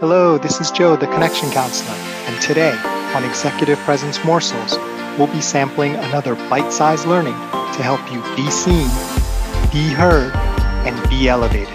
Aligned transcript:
Hello, 0.00 0.38
this 0.38 0.60
is 0.60 0.70
Joe, 0.70 0.94
the 0.94 1.08
Connection 1.08 1.50
Counselor, 1.50 1.96
and 1.96 2.40
today 2.40 2.70
on 3.16 3.24
Executive 3.24 3.76
Presence 3.80 4.24
Morsels, 4.24 4.78
we'll 5.18 5.26
be 5.26 5.40
sampling 5.40 5.96
another 5.96 6.36
bite 6.48 6.72
sized 6.72 7.04
learning 7.04 7.34
to 7.34 7.82
help 7.82 8.00
you 8.12 8.22
be 8.36 8.48
seen, 8.48 8.86
be 9.72 9.92
heard, 9.92 10.32
and 10.86 11.10
be 11.10 11.28
elevated. 11.28 11.74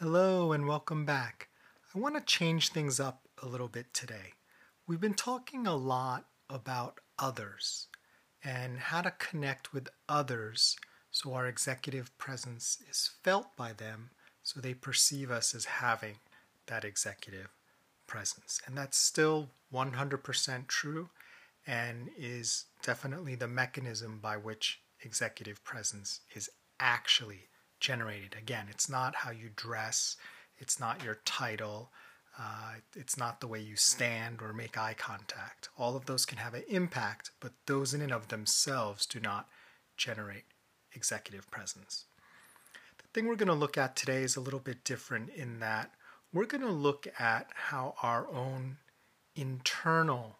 Hello, 0.00 0.50
and 0.50 0.66
welcome 0.66 1.06
back. 1.06 1.50
I 1.94 2.00
want 2.00 2.16
to 2.16 2.20
change 2.20 2.70
things 2.70 2.98
up 2.98 3.28
a 3.40 3.46
little 3.46 3.68
bit 3.68 3.94
today. 3.94 4.32
We've 4.88 5.00
been 5.00 5.14
talking 5.14 5.68
a 5.68 5.76
lot 5.76 6.24
about 6.50 6.98
others 7.16 7.86
and 8.42 8.80
how 8.80 9.02
to 9.02 9.12
connect 9.12 9.72
with 9.72 9.88
others 10.08 10.76
so 11.18 11.34
our 11.34 11.48
executive 11.48 12.16
presence 12.16 12.78
is 12.88 13.10
felt 13.24 13.56
by 13.56 13.72
them 13.72 14.10
so 14.44 14.60
they 14.60 14.72
perceive 14.72 15.32
us 15.32 15.52
as 15.52 15.64
having 15.64 16.14
that 16.66 16.84
executive 16.84 17.48
presence. 18.06 18.62
And 18.64 18.78
that's 18.78 18.96
still 18.96 19.48
100% 19.74 20.68
true 20.68 21.10
and 21.66 22.08
is 22.16 22.66
definitely 22.84 23.34
the 23.34 23.48
mechanism 23.48 24.20
by 24.22 24.36
which 24.36 24.80
executive 25.02 25.64
presence 25.64 26.20
is 26.36 26.48
actually 26.78 27.48
generated. 27.80 28.36
Again, 28.38 28.66
it's 28.70 28.88
not 28.88 29.16
how 29.16 29.32
you 29.32 29.50
dress, 29.56 30.16
it's 30.58 30.78
not 30.78 31.02
your 31.02 31.18
title, 31.24 31.90
uh, 32.38 32.74
it's 32.94 33.18
not 33.18 33.40
the 33.40 33.48
way 33.48 33.58
you 33.58 33.74
stand 33.74 34.40
or 34.40 34.52
make 34.52 34.78
eye 34.78 34.94
contact. 34.96 35.68
All 35.76 35.96
of 35.96 36.06
those 36.06 36.24
can 36.24 36.38
have 36.38 36.54
an 36.54 36.62
impact, 36.68 37.32
but 37.40 37.54
those 37.66 37.92
in 37.92 38.02
and 38.02 38.12
of 38.12 38.28
themselves 38.28 39.04
do 39.04 39.18
not 39.18 39.48
generate 39.96 40.44
executive 40.92 41.50
presence. 41.50 42.04
The 42.98 43.04
thing 43.12 43.26
we're 43.26 43.36
going 43.36 43.48
to 43.48 43.54
look 43.54 43.78
at 43.78 43.96
today 43.96 44.22
is 44.22 44.36
a 44.36 44.40
little 44.40 44.60
bit 44.60 44.84
different 44.84 45.30
in 45.30 45.60
that 45.60 45.92
we're 46.32 46.46
going 46.46 46.62
to 46.62 46.70
look 46.70 47.06
at 47.18 47.48
how 47.54 47.94
our 48.02 48.28
own 48.28 48.76
internal 49.34 50.36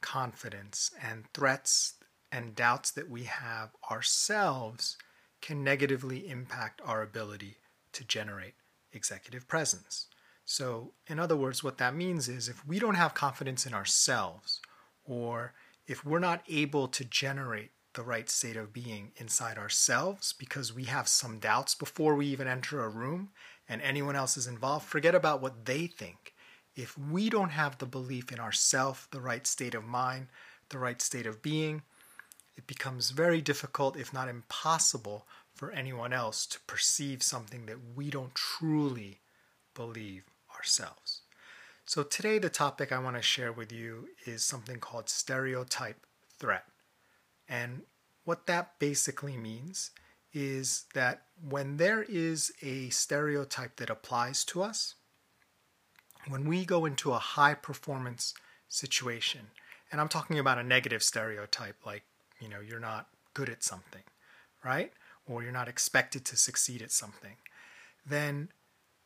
confidence 0.00 0.90
and 1.02 1.24
threats 1.32 1.94
and 2.30 2.54
doubts 2.54 2.90
that 2.90 3.08
we 3.08 3.24
have 3.24 3.70
ourselves 3.90 4.96
can 5.40 5.64
negatively 5.64 6.28
impact 6.28 6.80
our 6.84 7.02
ability 7.02 7.56
to 7.92 8.04
generate 8.04 8.54
executive 8.92 9.48
presence. 9.48 10.06
So, 10.44 10.92
in 11.06 11.18
other 11.18 11.36
words, 11.36 11.64
what 11.64 11.78
that 11.78 11.94
means 11.94 12.28
is 12.28 12.48
if 12.48 12.66
we 12.66 12.78
don't 12.78 12.94
have 12.94 13.14
confidence 13.14 13.66
in 13.66 13.74
ourselves, 13.74 14.60
or 15.04 15.54
if 15.86 16.04
we're 16.04 16.18
not 16.18 16.42
able 16.48 16.88
to 16.88 17.04
generate 17.04 17.70
the 17.96 18.02
right 18.02 18.30
state 18.30 18.56
of 18.56 18.72
being 18.72 19.10
inside 19.16 19.58
ourselves 19.58 20.34
because 20.38 20.72
we 20.72 20.84
have 20.84 21.08
some 21.08 21.38
doubts 21.38 21.74
before 21.74 22.14
we 22.14 22.26
even 22.26 22.46
enter 22.46 22.84
a 22.84 22.88
room 22.88 23.30
and 23.68 23.82
anyone 23.82 24.14
else 24.14 24.36
is 24.36 24.46
involved, 24.46 24.86
forget 24.86 25.14
about 25.14 25.42
what 25.42 25.64
they 25.64 25.86
think. 25.86 26.34
If 26.76 26.96
we 26.96 27.28
don't 27.30 27.50
have 27.50 27.78
the 27.78 27.86
belief 27.86 28.30
in 28.30 28.38
ourself, 28.38 29.08
the 29.10 29.20
right 29.20 29.46
state 29.46 29.74
of 29.74 29.84
mind, 29.84 30.28
the 30.68 30.78
right 30.78 31.00
state 31.00 31.26
of 31.26 31.42
being, 31.42 31.82
it 32.56 32.66
becomes 32.66 33.10
very 33.10 33.40
difficult, 33.40 33.96
if 33.96 34.12
not 34.12 34.28
impossible, 34.28 35.26
for 35.54 35.72
anyone 35.72 36.12
else 36.12 36.46
to 36.46 36.60
perceive 36.66 37.22
something 37.22 37.66
that 37.66 37.78
we 37.96 38.10
don't 38.10 38.34
truly 38.34 39.20
believe 39.74 40.24
ourselves. 40.54 41.22
So, 41.86 42.02
today, 42.02 42.38
the 42.38 42.50
topic 42.50 42.92
I 42.92 42.98
want 42.98 43.16
to 43.16 43.22
share 43.22 43.52
with 43.52 43.72
you 43.72 44.08
is 44.26 44.44
something 44.44 44.78
called 44.80 45.08
stereotype 45.08 46.04
threat. 46.38 46.64
And 47.48 47.82
what 48.24 48.46
that 48.46 48.78
basically 48.78 49.36
means 49.36 49.90
is 50.32 50.84
that 50.94 51.22
when 51.48 51.76
there 51.76 52.02
is 52.02 52.52
a 52.62 52.88
stereotype 52.90 53.76
that 53.76 53.90
applies 53.90 54.44
to 54.44 54.62
us, 54.62 54.94
when 56.28 56.46
we 56.46 56.64
go 56.64 56.84
into 56.84 57.12
a 57.12 57.18
high 57.18 57.54
performance 57.54 58.34
situation, 58.68 59.48
and 59.90 60.00
I'm 60.00 60.08
talking 60.08 60.38
about 60.38 60.58
a 60.58 60.64
negative 60.64 61.02
stereotype 61.02 61.76
like, 61.86 62.02
you 62.40 62.48
know, 62.48 62.60
you're 62.60 62.80
not 62.80 63.06
good 63.32 63.48
at 63.48 63.62
something, 63.62 64.02
right? 64.64 64.92
Or 65.26 65.42
you're 65.42 65.52
not 65.52 65.68
expected 65.68 66.24
to 66.26 66.36
succeed 66.36 66.82
at 66.82 66.90
something, 66.90 67.36
then 68.04 68.48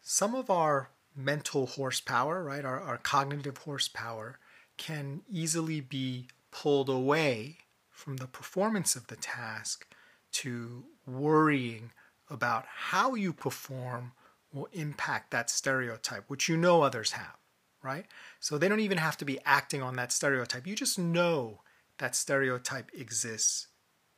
some 0.03 0.35
of 0.35 0.51
our 0.51 0.91
mental 1.15 1.67
horsepower, 1.67 2.43
right, 2.43 2.65
our, 2.65 2.81
our 2.81 2.97
cognitive 2.97 3.59
horsepower, 3.59 4.39
can 4.77 5.21
easily 5.31 5.81
be 5.81 6.29
pulled 6.51 6.89
away 6.89 7.59
from 8.01 8.17
the 8.17 8.27
performance 8.27 8.97
of 8.97 9.07
the 9.09 9.17
task 9.17 9.87
to 10.33 10.85
worrying 11.07 11.93
about 12.31 12.65
how 12.67 13.15
you 13.15 13.33
perform 13.33 14.13
will 14.53 14.69
impact 14.73 15.31
that 15.31 15.51
stereotype, 15.51 16.25
which 16.29 16.49
you 16.49 16.57
know 16.57 16.83
others 16.83 17.13
have, 17.13 17.37
right? 17.83 18.07
So 18.41 18.57
they 18.57 18.69
don't 18.69 18.81
even 18.81 18.99
have 18.99 19.19
to 19.19 19.25
be 19.25 19.39
acting 19.45 19.83
on 19.83 19.97
that 19.97 20.13
stereotype. 20.13 20.67
You 20.67 20.75
just 20.75 20.99
know 20.99 21.61
that 21.99 22.17
stereotype 22.17 22.91
exists 22.95 23.67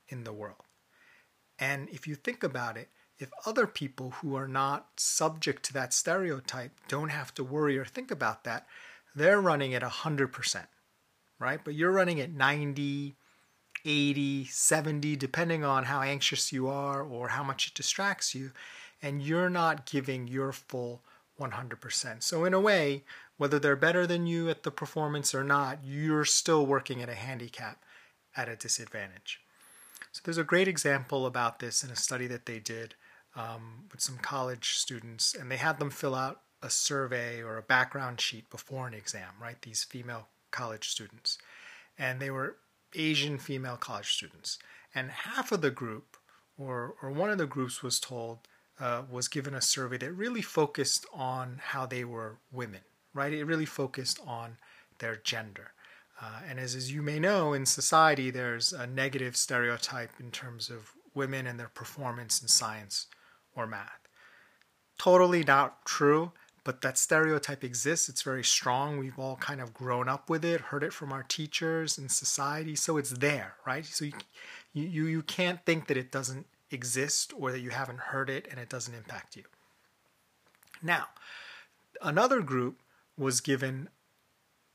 in 0.09 0.25
the 0.25 0.33
world. 0.33 0.63
And 1.59 1.89
if 1.91 2.07
you 2.07 2.15
think 2.15 2.45
about 2.45 2.77
it, 2.77 2.89
if 3.19 3.31
other 3.45 3.67
people 3.67 4.11
who 4.11 4.37
are 4.37 4.49
not 4.49 4.89
subject 4.97 5.65
to 5.65 5.73
that 5.75 5.93
stereotype 5.93 6.73
don't 6.89 7.11
have 7.11 7.35
to 7.35 7.45
worry 7.45 7.77
or 7.79 7.85
think 7.85 8.11
about 8.11 8.45
that, 8.45 8.67
they're 9.15 9.41
running 9.41 9.75
at 9.75 9.83
100%, 9.83 10.67
right? 11.39 11.61
But 11.63 11.75
you're 11.75 11.93
running 11.93 12.21
at 12.21 12.33
90, 12.33 13.17
80, 13.85 14.47
70, 14.47 15.17
depending 15.17 15.65
on 15.65 15.85
how 15.85 16.03
anxious 16.03 16.53
you 16.53 16.69
are 16.69 17.03
or 17.03 17.29
how 17.29 17.43
much 17.43 17.69
it 17.69 17.75
distracts 17.75 18.35
you, 18.35 18.53
and 19.03 19.23
you're 19.23 19.51
not 19.51 19.87
giving 19.87 20.29
your 20.29 20.53
full 20.53 21.03
100%. 21.41 22.23
So, 22.23 22.45
in 22.45 22.55
a 22.55 22.61
way, 22.61 23.05
whether 23.37 23.59
they're 23.59 23.77
better 23.77 24.07
than 24.07 24.27
you 24.27 24.49
at 24.49 24.63
the 24.63 24.71
performance 24.71 25.35
or 25.35 25.43
not, 25.43 25.79
you're 25.85 26.25
still 26.25 26.65
working 26.67 27.03
at 27.03 27.09
a 27.09 27.15
handicap 27.15 27.83
at 28.37 28.49
a 28.49 28.57
disadvantage. 28.57 29.41
So, 30.13 30.21
there's 30.25 30.39
a 30.39 30.45
great 30.45 30.69
example 30.69 31.27
about 31.27 31.59
this 31.59 31.83
in 31.83 31.91
a 31.91 31.97
study 31.97 32.27
that 32.29 32.47
they 32.47 32.59
did 32.59 32.95
um, 33.35 33.85
with 33.91 34.01
some 34.01 34.19
college 34.19 34.75
students, 34.75 35.35
and 35.35 35.51
they 35.51 35.57
had 35.57 35.79
them 35.79 35.91
fill 35.91 36.15
out 36.15 36.43
a 36.63 36.71
survey 36.71 37.43
or 37.43 37.59
a 37.59 37.63
background 37.63 38.21
sheet 38.21 38.49
before 38.51 38.87
an 38.87 38.95
exam, 38.95 39.31
right? 39.41 39.61
These 39.63 39.85
female 39.85 40.29
college 40.51 40.89
students. 40.89 41.39
And 41.99 42.21
they 42.21 42.31
were 42.31 42.57
Asian 42.95 43.39
female 43.39 43.77
college 43.77 44.13
students. 44.13 44.59
And 44.95 45.11
half 45.11 45.53
of 45.53 45.61
the 45.61 45.71
group, 45.71 46.17
or, 46.59 46.95
or 47.03 47.11
one 47.11 47.31
of 47.31 47.39
the 47.39 47.47
groups, 47.47 47.83
was 47.83 47.99
told, 47.99 48.41
uh, 48.79 49.03
was 49.11 49.29
given 49.29 49.55
a 49.55 49.61
survey 49.61 49.99
that 49.99 50.13
really 50.13 50.43
focused 50.43 51.07
on 51.13 51.61
how 51.63 51.87
they 51.87 52.05
were 52.05 52.39
women, 52.51 52.81
right? 53.15 53.33
It 53.33 53.45
really 53.45 53.67
focused 53.67 54.21
on 54.27 54.57
their 54.99 55.17
gender. 55.17 55.73
Uh, 56.21 56.41
and 56.49 56.61
as, 56.61 56.75
as 56.75 56.93
you 56.93 57.03
may 57.03 57.19
know, 57.19 57.53
in 57.53 57.67
society, 57.67 58.31
there's 58.31 58.73
a 58.73 58.87
negative 58.87 59.37
stereotype 59.37 60.13
in 60.21 60.31
terms 60.31 60.71
of 60.71 60.93
women 61.15 61.47
and 61.47 61.59
their 61.59 61.69
performance 61.69 62.41
in 62.41 62.49
science 62.49 63.07
or 63.57 63.67
math. 63.67 64.09
Totally 64.99 65.43
not 65.43 65.85
true, 65.85 66.33
but 66.65 66.81
that 66.83 66.99
stereotype 66.99 67.65
exists. 67.65 68.09
It's 68.09 68.23
very 68.23 68.45
strong. 68.45 68.99
We've 68.99 69.19
all 69.19 69.37
kind 69.37 69.61
of 69.61 69.75
grown 69.75 70.09
up 70.09 70.31
with 70.31 70.45
it, 70.45 70.61
heard 70.61 70.85
it 70.85 70.93
from 70.93 71.13
our 71.13 71.23
teachers 71.23 71.99
and 71.99 72.11
society, 72.11 72.77
so 72.77 72.97
it's 72.97 73.11
there, 73.11 73.55
right? 73.67 73.85
So 73.85 74.05
you, 74.05 74.13
you, 74.73 75.07
you 75.07 75.23
can't 75.23 75.65
think 75.65 75.89
that 75.89 75.97
it 75.97 76.13
doesn't 76.13 76.47
exist 76.71 77.33
or 77.39 77.53
that 77.53 77.61
you 77.61 77.71
haven't 77.71 77.99
heard 77.99 78.31
it 78.31 78.47
and 78.51 78.59
it 78.59 78.69
doesn't 78.69 78.95
impact 78.95 79.37
you. 79.37 79.45
Now, 80.83 81.09
another 82.01 82.41
group 82.41 82.81
was 83.17 83.41
given 83.41 83.89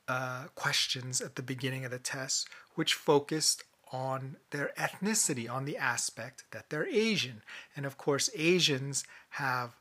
uh, 0.07 0.45
questions 0.55 1.19
at 1.19 1.35
the 1.35 1.41
beginning 1.41 1.83
of 1.83 1.91
the 1.91 1.99
test 1.99 2.47
which 2.75 2.93
focused 2.93 3.63
on 3.91 4.37
their 4.51 4.71
ethnicity, 4.77 5.49
on 5.49 5.65
the 5.65 5.77
aspect 5.77 6.43
that 6.51 6.69
they're 6.69 6.87
Asian. 6.87 7.41
And 7.75 7.85
of 7.85 7.97
course, 7.97 8.29
Asians 8.35 9.03
have, 9.31 9.75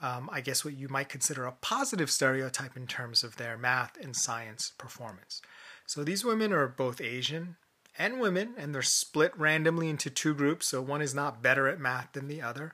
um, 0.00 0.28
I 0.32 0.40
guess, 0.40 0.64
what 0.64 0.76
you 0.76 0.88
might 0.88 1.08
consider 1.08 1.44
a 1.44 1.52
positive 1.52 2.10
stereotype 2.10 2.76
in 2.76 2.86
terms 2.86 3.22
of 3.22 3.36
their 3.36 3.58
math 3.58 3.96
and 4.00 4.16
science 4.16 4.72
performance. 4.78 5.42
So 5.86 6.04
these 6.04 6.24
women 6.24 6.52
are 6.52 6.68
both 6.68 7.00
Asian 7.00 7.56
and 7.98 8.20
women, 8.20 8.54
and 8.56 8.74
they're 8.74 8.82
split 8.82 9.36
randomly 9.36 9.88
into 9.88 10.10
two 10.10 10.34
groups, 10.34 10.68
so 10.68 10.80
one 10.80 11.02
is 11.02 11.14
not 11.14 11.42
better 11.42 11.68
at 11.68 11.80
math 11.80 12.12
than 12.12 12.28
the 12.28 12.40
other. 12.40 12.72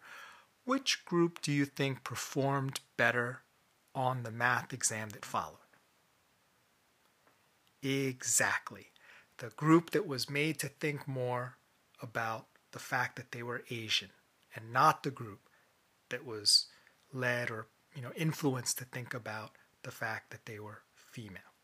Which 0.64 1.05
group 1.05 1.40
do 1.43 1.52
you 1.52 1.64
think 1.64 2.05
performed 2.05 2.81
better 2.96 3.43
on 3.94 4.23
the 4.23 4.31
math 4.31 4.73
exam 4.73 5.11
that 5.11 5.25
followed? 5.25 5.58
Exactly 7.82 8.88
the 9.38 9.50
group 9.50 9.90
that 9.90 10.06
was 10.06 10.31
made 10.31 10.58
to 10.61 10.69
think 10.69 11.06
more 11.06 11.56
about 12.02 12.46
the 12.73 12.78
fact 12.78 13.17
that 13.17 13.32
they 13.32 13.43
were 13.43 13.64
Asian 13.70 14.11
and 14.55 14.73
not 14.73 15.02
the 15.02 15.11
group 15.11 15.40
that 16.11 16.25
was 16.25 16.67
led 17.12 17.50
or 17.50 17.67
you 17.94 18.03
know 18.03 18.12
influenced 18.17 18.79
to 18.79 18.85
think 18.85 19.14
about 19.14 19.53
the 19.82 19.91
fact 19.91 20.31
that 20.31 20.47
they 20.47 20.58
were 20.58 20.82
female 20.94 21.55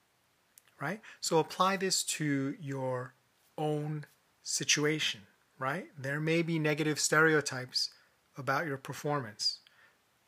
right 0.81 1.01
so 1.21 1.39
apply 1.39 1.77
this 1.77 2.03
to 2.03 2.55
your 2.61 3.15
own 3.59 4.07
situation 4.43 5.23
right? 5.63 5.87
There 5.97 6.19
may 6.19 6.43
be 6.43 6.59
negative 6.59 6.99
stereotypes 6.99 7.91
about 8.37 8.67
your 8.67 8.77
performance 8.77 9.61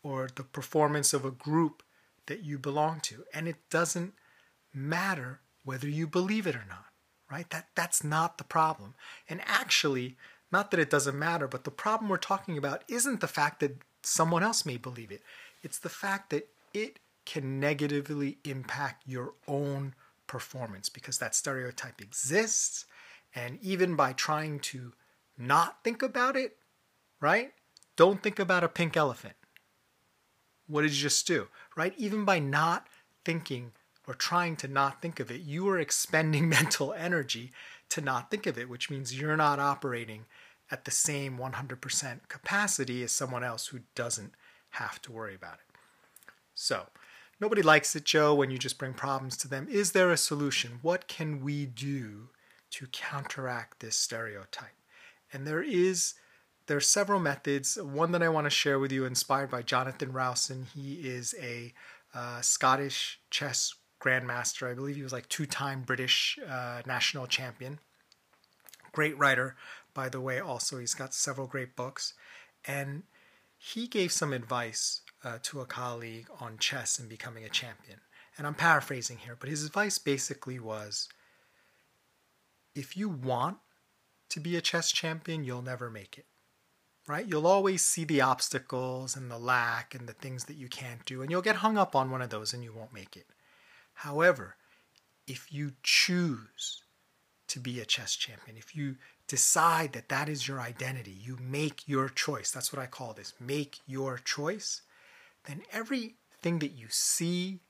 or 0.01 0.29
the 0.33 0.45
performance 0.45 1.13
of 1.13 1.25
a 1.25 1.33
group 1.33 1.83
that 2.27 2.45
you 2.45 2.57
belong 2.57 3.01
to. 3.01 3.25
And 3.35 3.49
it 3.49 3.57
doesn't 3.69 4.15
matter 4.73 5.41
whether 5.65 5.89
you 5.89 6.07
believe 6.07 6.47
it 6.47 6.55
or 6.55 6.65
not, 6.69 6.87
right? 7.29 7.51
That, 7.51 7.67
that's 7.75 8.05
not 8.05 8.39
the 8.39 8.45
problem. 8.45 8.95
And 9.29 9.41
actually, 9.45 10.17
not 10.53 10.71
that 10.71 10.79
it 10.79 10.91
doesn't 10.91 11.19
matter, 11.19 11.49
but 11.49 11.65
the 11.65 11.73
problem 11.73 12.09
we're 12.09 12.19
talking 12.19 12.57
about 12.57 12.85
isn't 12.87 13.21
the 13.21 13.27
fact 13.27 13.59
that 13.59 13.79
someone 14.07 14.43
else 14.43 14.67
may 14.67 14.77
believe 14.77 15.11
it, 15.11 15.23
it's 15.63 15.79
the 15.79 15.89
fact 15.89 16.31
that 16.31 16.49
it 16.73 16.99
can 17.25 17.59
negatively 17.59 18.39
impact 18.45 19.03
your 19.07 19.35
own 19.49 19.95
performance 20.27 20.89
because 20.89 21.19
that 21.19 21.35
stereotype 21.35 22.01
exists. 22.01 22.87
And 23.35 23.59
even 23.63 23.97
by 23.97 24.13
trying 24.13 24.61
to 24.61 24.93
not 25.39 25.83
think 25.83 26.03
about 26.03 26.37
it, 26.37 26.57
right? 27.21 27.53
Don't 27.97 28.23
think 28.23 28.39
about 28.39 28.65
a 28.65 28.69
pink 28.69 28.97
elephant. 28.97 29.35
What 30.67 30.83
did 30.83 30.93
you 30.93 31.03
just 31.03 31.27
do, 31.27 31.49
right? 31.77 31.95
Even 31.97 32.25
by 32.25 32.39
not 32.39 32.87
thinking 33.25 33.73
or 34.07 34.15
trying 34.15 34.57
to 34.57 34.69
not 34.69 35.01
think 35.01 35.21
of 35.21 35.31
it, 35.31 35.41
you 35.41 35.69
are 35.69 35.79
expending 35.79 36.49
mental 36.61 36.93
energy 36.93 37.53
to 37.91 38.01
not 38.01 38.31
think 38.31 38.47
of 38.47 38.59
it, 38.59 38.69
which 38.69 38.91
means 38.91 39.19
you're 39.19 39.37
not 39.37 39.59
operating 39.59 40.25
at 40.75 40.85
the 40.85 40.91
same 40.91 41.39
100% 41.39 42.29
capacity 42.29 43.05
as 43.05 43.13
someone 43.13 43.45
else 43.45 43.69
who 43.69 43.79
doesn't 43.95 44.35
have 44.71 45.01
to 45.03 45.13
worry 45.13 45.37
about 45.37 45.55
it. 45.55 45.77
So, 46.53 46.87
nobody 47.41 47.63
likes 47.63 47.95
it, 47.95 48.03
Joe, 48.03 48.35
when 48.35 48.51
you 48.51 48.59
just 48.59 48.77
bring 48.77 48.93
problems 48.93 49.37
to 49.37 49.49
them. 49.49 49.69
Is 49.71 49.93
there 49.93 50.11
a 50.11 50.17
solution? 50.17 50.81
What 50.83 51.07
can 51.07 51.45
we 51.45 51.65
do 51.65 52.31
to 52.71 52.89
counteract 52.89 53.79
this 53.79 53.97
stereotype? 53.97 54.75
And 55.33 55.47
there 55.47 55.63
is 55.63 56.15
there 56.67 56.77
are 56.77 56.81
several 56.81 57.21
methods. 57.21 57.79
One 57.81 58.11
that 58.13 58.23
I 58.23 58.29
want 58.29 58.47
to 58.47 58.51
share 58.51 58.81
with 58.81 58.91
you, 58.91 59.05
inspired 59.05 59.51
by 59.51 59.63
Jonathan 59.63 60.13
Rowson. 60.13 60.67
He 60.75 60.95
is 60.95 61.37
a 61.41 61.73
uh, 62.13 62.41
Scottish 62.41 63.21
chess 63.31 63.75
grandmaster. 64.01 64.69
I 64.69 64.75
believe 64.75 64.97
he 64.97 65.03
was 65.03 65.13
like 65.13 65.29
two-time 65.29 65.83
British 65.83 66.37
uh, 66.49 66.83
national 66.85 67.29
champion. 67.29 67.79
Great 68.93 69.17
writer, 69.19 69.57
by 69.95 70.09
the 70.09 70.21
way. 70.21 70.41
Also, 70.41 70.79
he's 70.79 70.95
got 70.95 71.15
several 71.15 71.47
great 71.47 71.77
books, 71.77 72.15
and 72.67 73.05
he 73.57 73.87
gave 73.87 74.13
some 74.13 74.33
advice 74.33 75.01
uh, 75.25 75.39
to 75.43 75.61
a 75.61 75.67
colleague 75.67 76.27
on 76.41 76.59
chess 76.59 76.99
and 76.99 77.09
becoming 77.09 77.45
a 77.45 77.49
champion. 77.49 78.01
And 78.37 78.47
I'm 78.47 78.55
paraphrasing 78.55 79.19
here, 79.19 79.37
but 79.39 79.49
his 79.49 79.65
advice 79.65 79.99
basically 79.99 80.59
was 80.59 81.09
if 82.75 82.97
you 82.97 83.09
want 83.09 83.59
to 84.31 84.41
be 84.41 84.57
a 84.57 84.61
chess 84.61 84.91
champion, 84.91 85.45
you'll 85.45 85.63
never 85.63 85.89
make 85.89 86.19
it. 86.19 86.27
Right? 87.07 87.27
You'll 87.27 87.47
always 87.47 87.85
see 87.85 88.05
the 88.05 88.23
obstacles 88.23 89.15
and 89.15 89.31
the 89.31 89.39
lack 89.39 89.95
and 89.95 90.09
the 90.09 90.15
things 90.15 90.45
that 90.45 90.57
you 90.57 90.69
can't 90.69 91.05
do, 91.05 91.23
and 91.23 91.31
you'll 91.31 91.43
get 91.43 91.57
hung 91.57 91.79
up 91.79 91.95
on 91.95 92.11
one 92.11 92.23
of 92.23 92.31
those 92.31 92.53
and 92.53 92.65
you 92.65 92.73
won't 92.73 92.95
make 92.95 93.17
it. 93.17 93.27
However, 93.95 94.57
if 95.27 95.53
you 95.53 95.73
choose 95.83 96.83
to 97.49 97.61
be 97.61 97.79
a 97.79 97.85
chess 97.85 98.17
champion, 98.17 98.57
if 98.57 98.75
you 98.75 98.97
decide 99.27 99.93
that 99.93 100.09
that 100.09 100.29
is 100.29 100.47
your 100.47 100.61
identity, 100.61 101.17
you 101.19 101.39
make 101.41 101.89
your 101.89 102.09
choice, 102.09 102.51
that's 102.51 102.73
what 102.73 102.83
I 102.83 102.87
call 102.87 103.13
this 103.13 103.33
make 103.41 103.79
your 103.87 104.19
choice, 104.19 104.83
then 105.47 105.63
everything 105.73 106.59
that 106.59 106.73
you 106.73 106.87
see, 106.91 107.61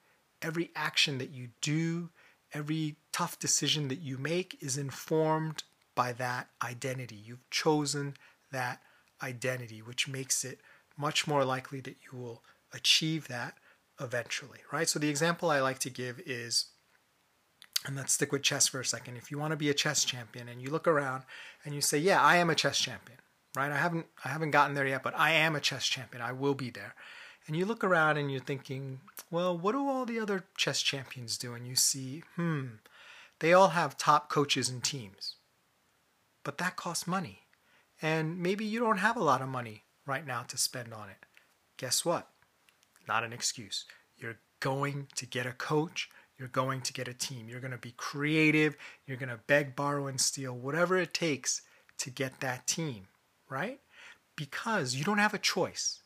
every 0.42 0.70
action 0.74 1.18
that 1.18 1.30
you 1.30 1.48
do, 1.60 2.10
every 2.52 2.96
tough 3.12 3.38
decision 3.38 3.88
that 3.88 4.00
you 4.00 4.18
make 4.18 4.58
is 4.60 4.76
informed 4.76 5.62
by 5.94 6.12
that 6.12 6.48
identity. 6.62 7.16
You've 7.16 7.48
chosen 7.50 8.14
that 8.50 8.80
identity, 9.22 9.80
which 9.80 10.08
makes 10.08 10.44
it 10.44 10.60
much 10.96 11.26
more 11.26 11.44
likely 11.44 11.80
that 11.80 11.96
you 12.10 12.18
will 12.18 12.42
achieve 12.72 13.28
that 13.28 13.54
eventually, 14.00 14.58
right? 14.72 14.88
So 14.88 14.98
the 14.98 15.08
example 15.08 15.50
I 15.50 15.60
like 15.60 15.78
to 15.80 15.90
give 15.90 16.20
is 16.26 16.66
and 17.84 17.96
let's 17.96 18.12
stick 18.12 18.32
with 18.32 18.42
chess 18.42 18.66
for 18.68 18.80
a 18.80 18.84
second. 18.84 19.16
If 19.16 19.30
you 19.30 19.38
want 19.38 19.52
to 19.52 19.56
be 19.56 19.68
a 19.70 19.74
chess 19.74 20.04
champion 20.04 20.48
and 20.48 20.60
you 20.60 20.70
look 20.70 20.88
around 20.88 21.24
and 21.64 21.74
you 21.74 21.80
say, 21.80 21.98
"Yeah, 21.98 22.20
I 22.22 22.36
am 22.36 22.50
a 22.50 22.54
chess 22.54 22.78
champion." 22.78 23.18
Right? 23.56 23.70
I 23.70 23.76
haven't 23.76 24.06
I 24.24 24.28
haven't 24.28 24.50
gotten 24.50 24.74
there 24.74 24.86
yet, 24.86 25.02
but 25.02 25.18
I 25.18 25.32
am 25.32 25.54
a 25.54 25.60
chess 25.60 25.86
champion. 25.86 26.22
I 26.22 26.32
will 26.32 26.54
be 26.54 26.70
there. 26.70 26.94
And 27.46 27.54
you 27.56 27.66
look 27.66 27.84
around 27.84 28.16
and 28.16 28.30
you're 28.30 28.40
thinking, 28.40 29.00
"Well, 29.30 29.56
what 29.56 29.72
do 29.72 29.86
all 29.86 30.06
the 30.06 30.18
other 30.18 30.44
chess 30.56 30.82
champions 30.82 31.36
do?" 31.38 31.54
And 31.54 31.66
you 31.66 31.76
see, 31.76 32.22
"Hmm, 32.36 32.76
they 33.40 33.52
all 33.52 33.68
have 33.68 33.98
top 33.98 34.30
coaches 34.30 34.68
and 34.68 34.82
teams." 34.82 35.36
But 36.42 36.58
that 36.58 36.76
costs 36.76 37.06
money. 37.06 37.46
And 38.02 38.38
maybe 38.38 38.64
you 38.64 38.80
don't 38.80 38.98
have 38.98 39.16
a 39.16 39.22
lot 39.22 39.40
of 39.40 39.48
money 39.48 39.84
right 40.06 40.26
now 40.26 40.42
to 40.42 40.58
spend 40.58 40.92
on 40.92 41.08
it. 41.08 41.26
Guess 41.76 42.04
what? 42.04 42.30
Not 43.06 43.24
an 43.24 43.32
excuse. 43.32 43.84
You're 44.16 44.38
going 44.60 45.08
to 45.16 45.26
get 45.26 45.46
a 45.46 45.52
coach. 45.52 46.10
You're 46.38 46.48
going 46.48 46.80
to 46.82 46.92
get 46.92 47.08
a 47.08 47.14
team. 47.14 47.48
You're 47.48 47.60
going 47.60 47.70
to 47.70 47.78
be 47.78 47.94
creative. 47.96 48.76
You're 49.06 49.16
going 49.16 49.28
to 49.28 49.40
beg, 49.46 49.76
borrow, 49.76 50.06
and 50.06 50.20
steal, 50.20 50.52
whatever 50.52 50.96
it 50.98 51.14
takes 51.14 51.62
to 51.98 52.10
get 52.10 52.40
that 52.40 52.66
team, 52.66 53.06
right? 53.48 53.80
Because 54.36 54.94
you 54.94 55.04
don't 55.04 55.18
have 55.18 55.34
a 55.34 55.38
choice, 55.38 56.00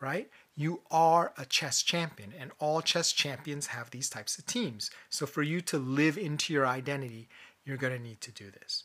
right? 0.00 0.30
You 0.54 0.80
are 0.90 1.32
a 1.36 1.44
chess 1.44 1.82
champion, 1.82 2.32
and 2.38 2.52
all 2.58 2.80
chess 2.80 3.12
champions 3.12 3.68
have 3.68 3.90
these 3.90 4.08
types 4.08 4.38
of 4.38 4.46
teams. 4.46 4.90
So, 5.10 5.26
for 5.26 5.42
you 5.42 5.60
to 5.62 5.78
live 5.78 6.16
into 6.16 6.54
your 6.54 6.66
identity, 6.66 7.28
you're 7.64 7.76
going 7.76 7.92
to 7.92 8.02
need 8.02 8.22
to 8.22 8.32
do 8.32 8.50
this. 8.50 8.84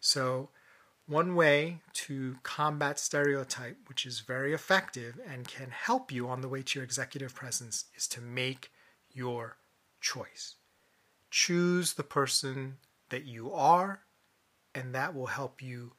So, 0.00 0.48
one 1.06 1.36
way 1.36 1.78
to 1.94 2.36
combat 2.42 2.98
stereotype, 2.98 3.76
which 3.88 4.06
is 4.06 4.20
very 4.20 4.52
effective 4.52 5.20
and 5.28 5.46
can 5.46 5.70
help 5.70 6.10
you 6.10 6.28
on 6.28 6.40
the 6.40 6.48
way 6.48 6.62
to 6.62 6.78
your 6.78 6.84
executive 6.84 7.34
presence, 7.34 7.84
is 7.96 8.08
to 8.08 8.20
make 8.20 8.70
your 9.12 9.56
choice. 10.02 10.56
Choose 11.30 11.94
the 11.94 12.02
person 12.02 12.76
that 13.08 13.24
you 13.24 13.52
are, 13.52 14.00
and 14.74 14.94
that 14.94 15.14
will 15.14 15.26
help 15.26 15.62
you 15.62 15.92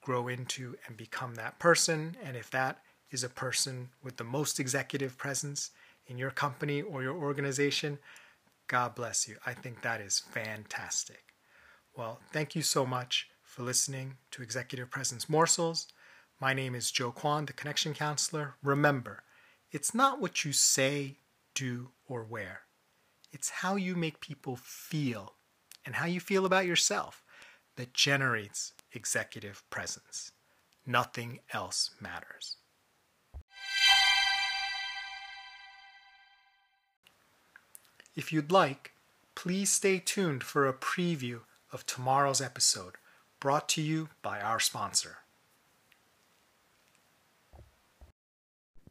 grow 0.00 0.28
into 0.28 0.76
and 0.86 0.96
become 0.96 1.34
that 1.34 1.58
person. 1.58 2.16
And 2.22 2.36
if 2.36 2.50
that 2.50 2.78
is 3.10 3.24
a 3.24 3.28
person 3.28 3.88
with 4.02 4.16
the 4.16 4.24
most 4.24 4.60
executive 4.60 5.18
presence 5.18 5.70
in 6.06 6.18
your 6.18 6.30
company 6.30 6.82
or 6.82 7.02
your 7.02 7.16
organization, 7.16 7.98
God 8.68 8.94
bless 8.94 9.26
you. 9.26 9.36
I 9.44 9.54
think 9.54 9.82
that 9.82 10.00
is 10.00 10.20
fantastic. 10.20 11.34
Well, 11.96 12.20
thank 12.32 12.54
you 12.54 12.62
so 12.62 12.84
much 12.86 13.28
for 13.42 13.62
listening 13.62 14.18
to 14.32 14.42
Executive 14.42 14.90
Presence 14.90 15.28
Morsels. 15.28 15.88
My 16.40 16.52
name 16.52 16.74
is 16.74 16.90
Joe 16.90 17.10
Kwan, 17.10 17.46
the 17.46 17.52
Connection 17.52 17.94
Counselor. 17.94 18.54
Remember, 18.62 19.22
it's 19.72 19.94
not 19.94 20.20
what 20.20 20.44
you 20.44 20.52
say, 20.52 21.16
do, 21.54 21.88
or 22.06 22.22
wear. 22.22 22.65
It's 23.36 23.50
how 23.50 23.76
you 23.76 23.94
make 23.94 24.20
people 24.22 24.56
feel 24.56 25.34
and 25.84 25.96
how 25.96 26.06
you 26.06 26.20
feel 26.20 26.46
about 26.46 26.64
yourself 26.64 27.22
that 27.76 27.92
generates 27.92 28.72
executive 28.94 29.62
presence. 29.68 30.32
Nothing 30.86 31.40
else 31.52 31.90
matters. 32.00 32.56
If 38.14 38.32
you'd 38.32 38.50
like, 38.50 38.92
please 39.34 39.70
stay 39.70 39.98
tuned 39.98 40.42
for 40.42 40.66
a 40.66 40.72
preview 40.72 41.40
of 41.70 41.84
tomorrow's 41.84 42.40
episode 42.40 42.94
brought 43.38 43.68
to 43.68 43.82
you 43.82 44.08
by 44.22 44.40
our 44.40 44.60
sponsor. 44.60 45.18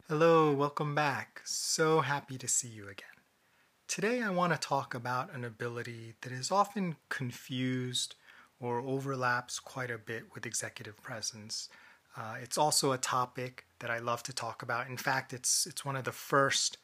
Hello, 0.07 0.53
welcome 0.53 0.93
back. 0.93 1.41
So 1.45 2.01
happy 2.01 2.37
to 2.37 2.47
see 2.47 2.67
you 2.67 2.87
again. 2.87 3.14
Today, 3.95 4.21
I 4.21 4.29
want 4.29 4.51
to 4.51 4.59
talk 4.59 4.93
about 4.93 5.33
an 5.33 5.45
ability 5.45 6.15
that 6.19 6.33
is 6.33 6.51
often 6.51 6.97
confused 7.07 8.15
or 8.59 8.81
overlaps 8.81 9.57
quite 9.57 9.89
a 9.89 9.97
bit 9.97 10.25
with 10.33 10.45
executive 10.45 11.01
presence. 11.01 11.69
Uh, 12.17 12.35
it's 12.43 12.57
also 12.57 12.91
a 12.91 12.97
topic 12.97 13.63
that 13.79 13.89
I 13.89 13.99
love 13.99 14.21
to 14.23 14.33
talk 14.33 14.61
about. 14.61 14.89
In 14.89 14.97
fact, 14.97 15.31
it's 15.31 15.65
it's 15.65 15.85
one 15.85 15.95
of 15.95 16.03
the 16.03 16.11
first 16.11 16.77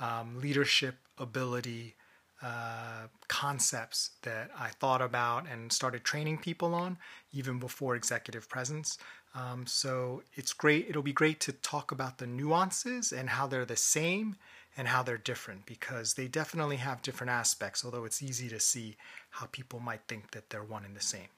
um, 0.00 0.40
leadership 0.40 0.96
ability 1.16 1.94
uh, 2.42 3.06
concepts 3.28 4.10
that 4.22 4.50
I 4.58 4.70
thought 4.70 5.00
about 5.00 5.46
and 5.48 5.72
started 5.72 6.02
training 6.02 6.38
people 6.38 6.74
on 6.74 6.98
even 7.32 7.60
before 7.60 7.94
executive 7.94 8.48
presence. 8.48 8.98
Um, 9.32 9.64
so 9.64 10.24
it's 10.34 10.54
great. 10.54 10.86
It'll 10.88 11.02
be 11.02 11.12
great 11.12 11.38
to 11.40 11.52
talk 11.52 11.92
about 11.92 12.18
the 12.18 12.26
nuances 12.26 13.12
and 13.12 13.28
how 13.30 13.46
they're 13.46 13.64
the 13.64 13.76
same 13.76 14.34
and 14.78 14.86
how 14.86 15.02
they're 15.02 15.18
different 15.18 15.66
because 15.66 16.14
they 16.14 16.28
definitely 16.28 16.76
have 16.76 17.02
different 17.02 17.32
aspects, 17.32 17.84
although 17.84 18.04
it's 18.04 18.22
easy 18.22 18.48
to 18.48 18.60
see 18.60 18.96
how 19.30 19.46
people 19.46 19.80
might 19.80 20.02
think 20.06 20.30
that 20.30 20.48
they're 20.48 20.62
one 20.62 20.84
and 20.84 20.96
the 20.96 21.00
same. 21.00 21.28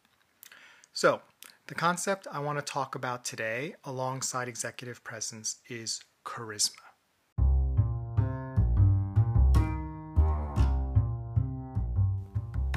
So, 0.93 1.23
the 1.67 1.75
concept 1.75 2.27
I 2.31 2.41
want 2.41 2.59
to 2.59 2.73
talk 2.73 2.95
about 2.95 3.25
today 3.25 3.75
alongside 3.85 4.47
executive 4.47 5.03
presence 5.03 5.57
is 5.69 6.03
charisma. 6.25 6.77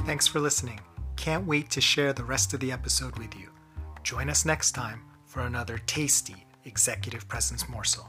Thanks 0.06 0.26
for 0.26 0.40
listening. 0.40 0.80
Can't 1.16 1.46
wait 1.46 1.70
to 1.70 1.80
share 1.80 2.12
the 2.12 2.24
rest 2.24 2.54
of 2.54 2.60
the 2.60 2.72
episode 2.72 3.18
with 3.18 3.34
you. 3.34 3.50
Join 4.02 4.30
us 4.30 4.44
next 4.44 4.72
time 4.72 5.02
for 5.26 5.40
another 5.40 5.78
tasty 5.86 6.46
executive 6.64 7.28
presence 7.28 7.68
morsel. 7.68 8.08